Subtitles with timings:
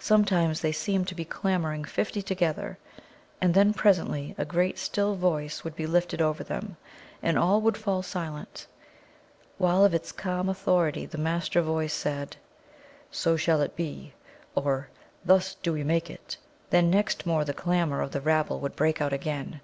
[0.00, 2.78] Sometimes they seemed to be clamouring, fifty together;
[3.40, 6.76] and then presently a great still voice would be lifted over them,
[7.22, 8.66] and all would fall silent;
[9.58, 12.36] while of its calm authority the master voice said,
[13.12, 14.14] "So shall it be,"
[14.56, 14.88] or
[15.24, 16.38] "Thus do we make it."
[16.70, 19.60] Then once more the clamour of the rabble would break out again.